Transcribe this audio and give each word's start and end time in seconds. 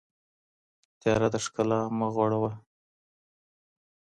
تياره 0.99 1.27
د 1.33 1.35
ښکلا 1.45 1.79
مه 1.97 2.07
غوړوه 2.13 2.51